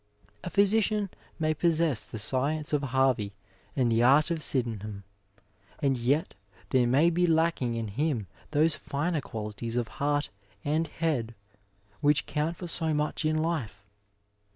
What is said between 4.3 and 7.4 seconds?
of Sydenham, and yet there may be